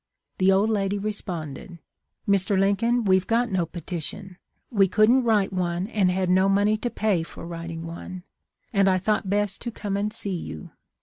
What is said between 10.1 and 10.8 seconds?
see you.'